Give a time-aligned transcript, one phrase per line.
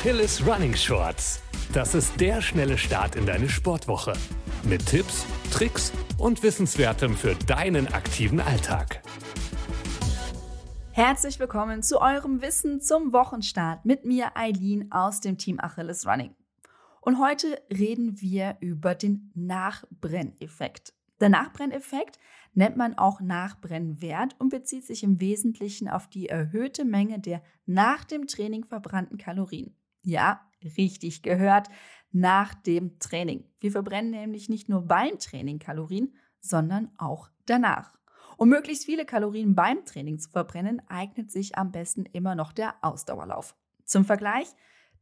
[0.00, 1.42] Achilles Running Shorts.
[1.74, 4.14] Das ist der schnelle Start in deine Sportwoche.
[4.62, 9.02] Mit Tipps, Tricks und Wissenswertem für deinen aktiven Alltag.
[10.92, 16.34] Herzlich willkommen zu eurem Wissen zum Wochenstart mit mir, Eileen aus dem Team Achilles Running.
[17.02, 20.94] Und heute reden wir über den Nachbrenneffekt.
[21.20, 22.18] Der Nachbrenneffekt
[22.54, 28.04] nennt man auch Nachbrennwert und bezieht sich im Wesentlichen auf die erhöhte Menge der nach
[28.04, 29.76] dem Training verbrannten Kalorien.
[30.02, 31.68] Ja, richtig gehört,
[32.12, 33.44] nach dem Training.
[33.58, 37.98] Wir verbrennen nämlich nicht nur beim Training Kalorien, sondern auch danach.
[38.36, 42.74] Um möglichst viele Kalorien beim Training zu verbrennen, eignet sich am besten immer noch der
[42.80, 43.54] Ausdauerlauf.
[43.84, 44.48] Zum Vergleich,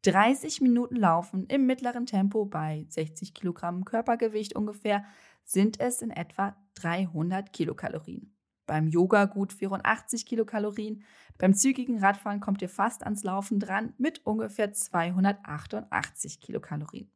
[0.03, 5.05] 30 Minuten Laufen im mittleren Tempo bei 60 Kilogramm Körpergewicht ungefähr
[5.45, 8.38] sind es in etwa 300 Kilokalorien.
[8.69, 11.03] Beim Yoga gut 84 Kilokalorien.
[11.39, 17.11] Beim zügigen Radfahren kommt ihr fast ans Laufen dran mit ungefähr 288 Kilokalorien.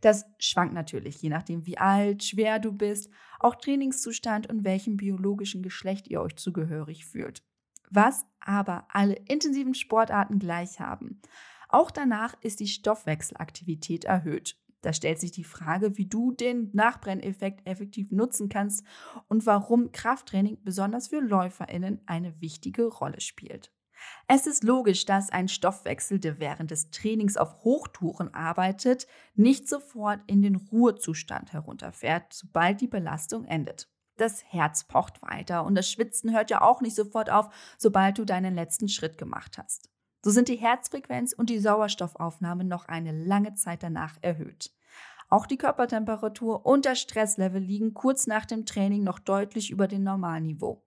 [0.00, 5.62] Das schwankt natürlich, je nachdem, wie alt, schwer du bist, auch Trainingszustand und welchem biologischen
[5.62, 7.42] Geschlecht ihr euch zugehörig fühlt.
[7.90, 11.20] Was aber alle intensiven Sportarten gleich haben.
[11.68, 14.56] Auch danach ist die Stoffwechselaktivität erhöht.
[14.84, 18.84] Da stellt sich die Frage, wie du den Nachbrenneffekt effektiv nutzen kannst
[19.28, 23.72] und warum Krafttraining besonders für Läuferinnen eine wichtige Rolle spielt.
[24.28, 30.20] Es ist logisch, dass ein Stoffwechsel, der während des Trainings auf Hochtouren arbeitet, nicht sofort
[30.26, 33.88] in den Ruhezustand herunterfährt, sobald die Belastung endet.
[34.18, 37.48] Das Herz pocht weiter und das Schwitzen hört ja auch nicht sofort auf,
[37.78, 39.93] sobald du deinen letzten Schritt gemacht hast.
[40.24, 44.72] So sind die Herzfrequenz und die Sauerstoffaufnahme noch eine lange Zeit danach erhöht.
[45.28, 50.02] Auch die Körpertemperatur und das Stresslevel liegen kurz nach dem Training noch deutlich über dem
[50.02, 50.82] Normalniveau.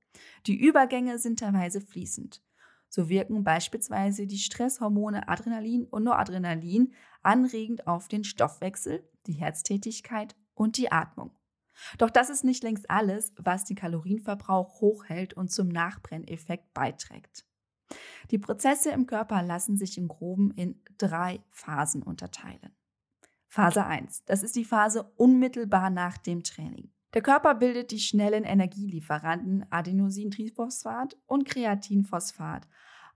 [0.47, 2.41] Die Übergänge sind teilweise fließend.
[2.89, 10.77] So wirken beispielsweise die Stresshormone Adrenalin und Noradrenalin anregend auf den Stoffwechsel, die Herztätigkeit und
[10.77, 11.29] die Atmung.
[11.99, 17.46] Doch das ist nicht längst alles, was den Kalorienverbrauch hochhält und zum Nachbrenneffekt beiträgt.
[18.31, 22.75] Die Prozesse im Körper lassen sich im groben in drei Phasen unterteilen.
[23.47, 26.91] Phase 1, das ist die Phase unmittelbar nach dem Training.
[27.13, 32.67] Der Körper bildet die schnellen Energielieferanten Adenosintriphosphat und Kreatinphosphat.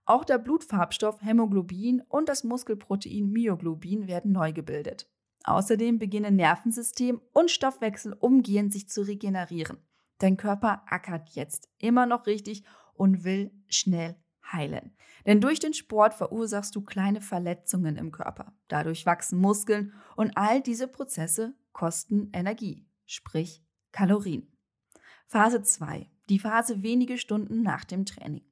[0.06, 5.10] Auch der Blutfarbstoff Hämoglobin und das Muskelprotein Myoglobin werden neu gebildet.
[5.44, 9.78] Außerdem beginnen Nervensystem und Stoffwechsel umgehend sich zu regenerieren.
[10.20, 14.16] Dein Körper ackert jetzt immer noch richtig und will schnell
[14.52, 14.96] heilen.
[15.26, 18.54] Denn durch den Sport verursachst du kleine Verletzungen im Körper.
[18.68, 24.48] Dadurch wachsen Muskeln und all diese Prozesse kosten Energie, sprich Kalorien.
[25.28, 26.10] Phase 2.
[26.30, 28.44] Die Phase wenige Stunden nach dem Training.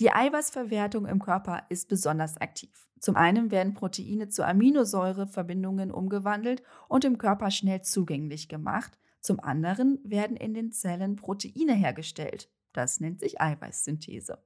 [0.00, 2.88] Die Eiweißverwertung im Körper ist besonders aktiv.
[3.00, 8.98] Zum einen werden Proteine zu Aminosäureverbindungen umgewandelt und im Körper schnell zugänglich gemacht.
[9.20, 12.50] Zum anderen werden in den Zellen Proteine hergestellt.
[12.72, 14.38] Das nennt sich Eiweißsynthese.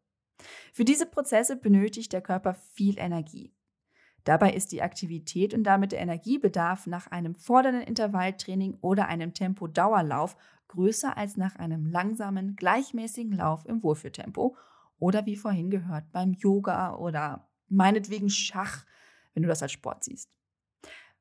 [0.73, 3.53] Für diese Prozesse benötigt der Körper viel Energie.
[4.25, 10.37] Dabei ist die Aktivität und damit der Energiebedarf nach einem fordernden Intervalltraining oder einem Tempo-Dauerlauf
[10.69, 14.56] größer als nach einem langsamen, gleichmäßigen Lauf im Wohlfühltempo
[14.99, 18.84] oder wie vorhin gehört beim Yoga oder meinetwegen Schach,
[19.33, 20.31] wenn du das als Sport siehst.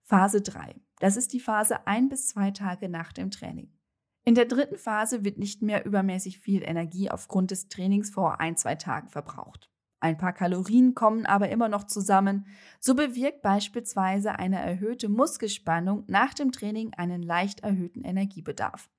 [0.03, 0.75] Phase 3.
[0.99, 3.71] Das ist die Phase ein bis zwei Tage nach dem Training.
[4.25, 8.57] In der dritten Phase wird nicht mehr übermäßig viel Energie aufgrund des Trainings vor ein,
[8.57, 9.69] zwei Tagen verbraucht.
[10.01, 12.47] Ein paar Kalorien kommen aber immer noch zusammen.
[12.79, 18.89] So bewirkt beispielsweise eine erhöhte Muskelspannung nach dem Training einen leicht erhöhten Energiebedarf.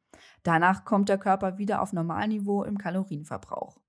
[0.42, 3.80] Danach kommt der Körper wieder auf Normalniveau im Kalorienverbrauch.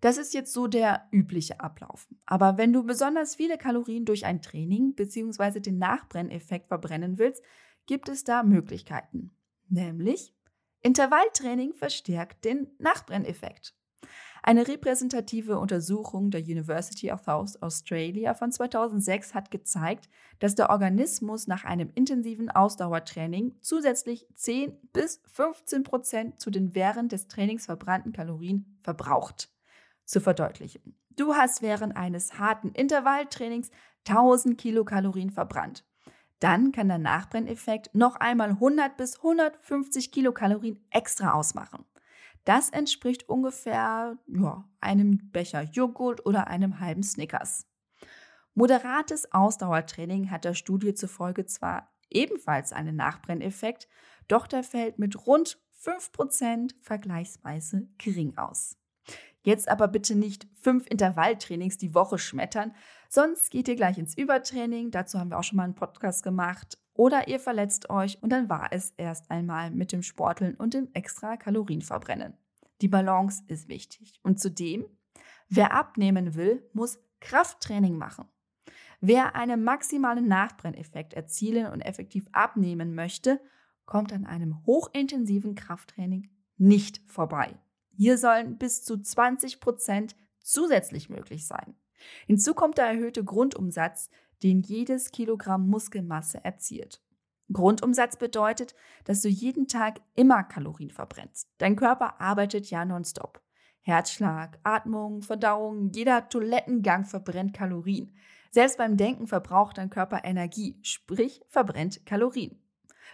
[0.00, 2.08] Das ist jetzt so der übliche Ablauf.
[2.26, 5.60] Aber wenn du besonders viele Kalorien durch ein Training bzw.
[5.60, 7.42] den Nachbrenneffekt verbrennen willst,
[7.86, 9.36] gibt es da Möglichkeiten.
[9.68, 10.34] Nämlich
[10.82, 13.74] Intervalltraining verstärkt den Nachbrenneffekt.
[14.42, 20.08] Eine repräsentative Untersuchung der University of South Australia von 2006 hat gezeigt,
[20.40, 27.12] dass der Organismus nach einem intensiven Ausdauertraining zusätzlich 10 bis 15 Prozent zu den während
[27.12, 29.48] des Trainings verbrannten Kalorien verbraucht.
[30.04, 30.94] Zur Verdeutlichung.
[31.10, 33.70] Du hast während eines harten Intervalltrainings
[34.08, 35.84] 1000 Kilokalorien verbrannt.
[36.42, 41.84] Dann kann der Nachbrenneffekt noch einmal 100 bis 150 Kilokalorien extra ausmachen.
[42.44, 47.68] Das entspricht ungefähr ja, einem Becher Joghurt oder einem halben Snickers.
[48.54, 53.86] Moderates Ausdauertraining hat der Studie zufolge zwar ebenfalls einen Nachbrenneffekt,
[54.26, 58.81] doch der fällt mit rund 5% vergleichsweise gering aus.
[59.42, 62.74] Jetzt aber bitte nicht fünf Intervalltrainings die Woche schmettern,
[63.08, 64.90] sonst geht ihr gleich ins Übertraining.
[64.90, 66.78] Dazu haben wir auch schon mal einen Podcast gemacht.
[66.94, 70.90] Oder ihr verletzt euch und dann war es erst einmal mit dem Sporteln und dem
[70.92, 72.34] extra Kalorienverbrennen.
[72.82, 74.20] Die Balance ist wichtig.
[74.22, 74.84] Und zudem,
[75.48, 78.26] wer abnehmen will, muss Krafttraining machen.
[79.00, 83.40] Wer einen maximalen Nachbrenneffekt erzielen und effektiv abnehmen möchte,
[83.86, 87.58] kommt an einem hochintensiven Krafttraining nicht vorbei.
[87.96, 91.74] Hier sollen bis zu 20 Prozent zusätzlich möglich sein.
[92.26, 94.10] Hinzu kommt der erhöhte Grundumsatz,
[94.42, 97.00] den jedes Kilogramm Muskelmasse erzielt.
[97.52, 98.74] Grundumsatz bedeutet,
[99.04, 101.48] dass du jeden Tag immer Kalorien verbrennst.
[101.58, 103.40] Dein Körper arbeitet ja nonstop.
[103.82, 108.14] Herzschlag, Atmung, Verdauung, jeder Toilettengang verbrennt Kalorien.
[108.50, 112.61] Selbst beim Denken verbraucht dein Körper Energie, sprich verbrennt Kalorien.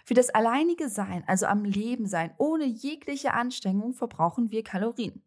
[0.09, 5.21] Für das alleinige Sein, also am Leben sein, ohne jegliche Anstrengung, verbrauchen wir Kalorien.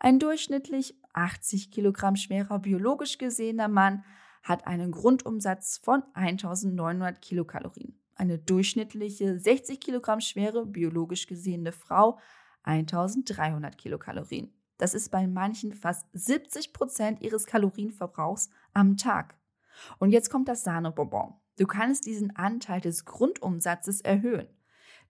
[0.00, 4.02] Ein durchschnittlich 80 Kilogramm schwerer biologisch gesehener Mann
[4.42, 7.96] hat einen Grundumsatz von 1900 Kilokalorien.
[8.16, 12.18] Eine durchschnittliche 60 Kilogramm schwere biologisch gesehene Frau
[12.64, 14.52] 1300 Kilokalorien.
[14.78, 19.38] Das ist bei manchen fast 70 Prozent ihres Kalorienverbrauchs am Tag.
[20.00, 21.34] Und jetzt kommt das Sahnebonbon.
[21.56, 24.48] Du kannst diesen Anteil des Grundumsatzes erhöhen.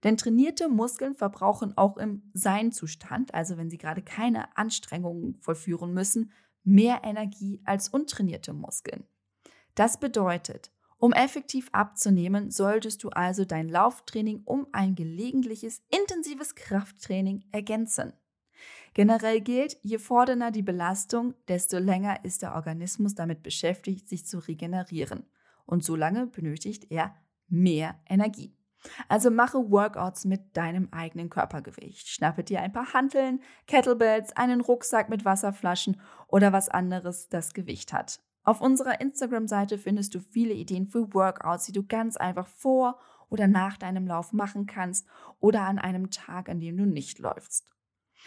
[0.02, 6.32] Denn trainierte Muskeln verbrauchen auch im Seinzustand, also wenn sie gerade keine Anstrengungen vollführen müssen,
[6.62, 9.04] mehr Energie als untrainierte Muskeln.
[9.74, 17.44] Das bedeutet, um effektiv abzunehmen, solltest du also dein Lauftraining um ein gelegentliches, intensives Krafttraining
[17.50, 18.12] ergänzen.
[18.92, 24.38] Generell gilt, je fordernder die Belastung, desto länger ist der Organismus damit beschäftigt, sich zu
[24.38, 25.24] regenerieren
[25.66, 27.14] und so lange benötigt er
[27.48, 28.56] mehr Energie.
[29.08, 32.08] Also mache Workouts mit deinem eigenen Körpergewicht.
[32.08, 37.92] Schnappe dir ein paar Hanteln, Kettlebells, einen Rucksack mit Wasserflaschen oder was anderes, das Gewicht
[37.92, 38.20] hat.
[38.42, 42.98] Auf unserer Instagram-Seite findest du viele Ideen für Workouts, die du ganz einfach vor
[43.30, 45.06] oder nach deinem Lauf machen kannst
[45.40, 47.66] oder an einem Tag, an dem du nicht läufst.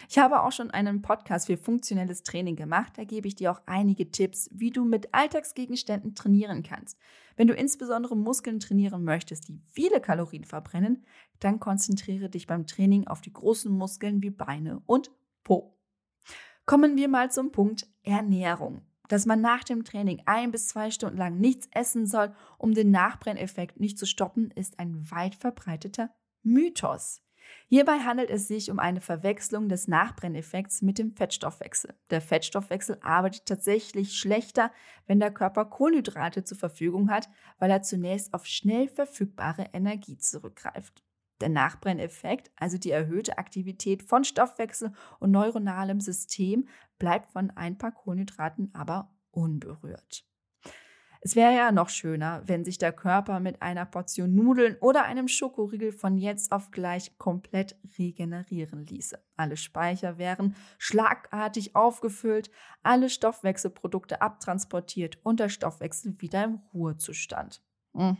[0.08, 2.92] Ich habe auch schon einen Podcast für funktionelles Training gemacht.
[2.96, 6.98] Da gebe ich dir auch einige Tipps, wie du mit Alltagsgegenständen trainieren kannst.
[7.36, 11.04] Wenn du insbesondere Muskeln trainieren möchtest, die viele Kalorien verbrennen,
[11.40, 15.10] dann konzentriere dich beim Training auf die großen Muskeln wie Beine und
[15.42, 15.76] Po.
[16.66, 18.82] Kommen wir mal zum Punkt Ernährung.
[19.08, 22.90] Dass man nach dem Training ein bis zwei Stunden lang nichts essen soll, um den
[22.90, 26.10] Nachbrenneffekt nicht zu stoppen, ist ein weit verbreiteter
[26.42, 27.22] Mythos.
[27.66, 31.94] Hierbei handelt es sich um eine Verwechslung des Nachbrenneffekts mit dem Fettstoffwechsel.
[32.10, 34.70] Der Fettstoffwechsel arbeitet tatsächlich schlechter,
[35.06, 37.28] wenn der Körper Kohlenhydrate zur Verfügung hat,
[37.58, 41.02] weil er zunächst auf schnell verfügbare Energie zurückgreift.
[41.40, 46.68] Der Nachbrenneffekt, also die erhöhte Aktivität von Stoffwechsel und neuronalem System,
[46.98, 50.27] bleibt von ein paar Kohlenhydraten aber unberührt.
[51.20, 55.28] Es wäre ja noch schöner, wenn sich der Körper mit einer Portion Nudeln oder einem
[55.28, 59.18] Schokoriegel von jetzt auf gleich komplett regenerieren ließe.
[59.36, 62.50] Alle Speicher wären schlagartig aufgefüllt,
[62.82, 67.62] alle Stoffwechselprodukte abtransportiert und der Stoffwechsel wieder im Ruhezustand.
[67.94, 68.16] Mhm.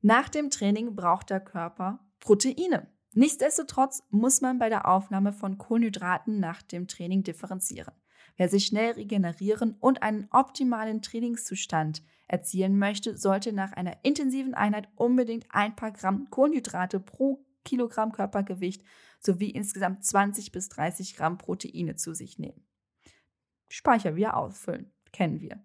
[0.00, 2.88] Nach dem Training braucht der Körper Proteine.
[3.14, 7.94] Nichtsdestotrotz muss man bei der Aufnahme von Kohlenhydraten nach dem Training differenzieren.
[8.38, 14.88] Wer sich schnell regenerieren und einen optimalen Trainingszustand erzielen möchte, sollte nach einer intensiven Einheit
[14.94, 18.84] unbedingt ein paar Gramm Kohlenhydrate pro Kilogramm Körpergewicht
[19.18, 22.64] sowie insgesamt 20 bis 30 Gramm Proteine zu sich nehmen.
[23.68, 25.60] Speicher wieder auffüllen, kennen wir.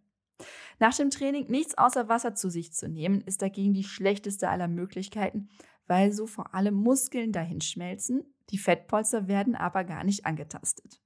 [0.79, 4.67] Nach dem Training nichts außer Wasser zu sich zu nehmen, ist dagegen die schlechteste aller
[4.67, 5.47] Möglichkeiten,
[5.85, 10.99] weil so vor allem Muskeln dahin schmelzen, die Fettpolster werden aber gar nicht angetastet.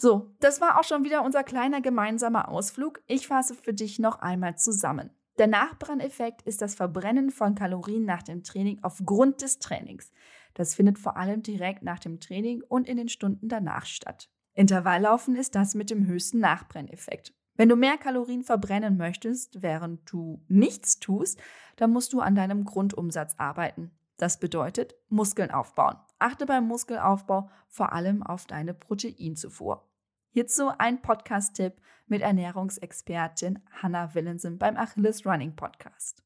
[0.00, 3.02] So, das war auch schon wieder unser kleiner gemeinsamer Ausflug.
[3.08, 5.10] Ich fasse für dich noch einmal zusammen.
[5.38, 10.12] Der Nachbrenneffekt ist das Verbrennen von Kalorien nach dem Training aufgrund des Trainings.
[10.54, 14.30] Das findet vor allem direkt nach dem Training und in den Stunden danach statt.
[14.54, 17.34] Intervalllaufen ist das mit dem höchsten Nachbrenneffekt.
[17.56, 21.40] Wenn du mehr Kalorien verbrennen möchtest, während du nichts tust,
[21.76, 23.90] dann musst du an deinem Grundumsatz arbeiten.
[24.16, 25.96] Das bedeutet Muskeln aufbauen.
[26.18, 29.88] Achte beim Muskelaufbau vor allem auf deine Proteinzufuhr.
[30.30, 31.74] Hierzu ein Podcast-Tipp
[32.06, 36.22] mit Ernährungsexpertin Hannah Willensen beim Achilles Running Podcast.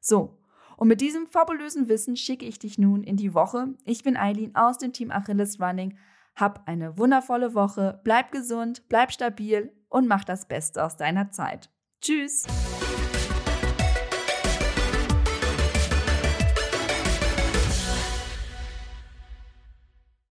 [0.00, 0.38] So,
[0.76, 3.74] und mit diesem fabulösen Wissen schicke ich dich nun in die Woche.
[3.84, 5.98] Ich bin Eileen aus dem Team Achilles Running.
[6.34, 11.70] Hab eine wundervolle Woche, bleib gesund, bleib stabil und mach das Beste aus deiner Zeit.
[12.00, 12.46] Tschüss!